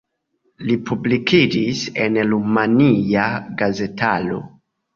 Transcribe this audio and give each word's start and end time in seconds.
Li 0.69 0.77
publikigis 0.89 1.83
en 2.07 2.19
rumania 2.33 3.29
gazetaro. 3.63 4.45